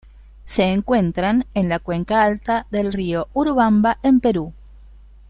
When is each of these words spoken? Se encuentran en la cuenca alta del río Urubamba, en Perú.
Se 0.45 0.63
encuentran 0.63 1.45
en 1.53 1.69
la 1.69 1.77
cuenca 1.77 2.23
alta 2.23 2.65
del 2.71 2.91
río 2.91 3.27
Urubamba, 3.33 3.99
en 4.01 4.19
Perú. 4.19 4.51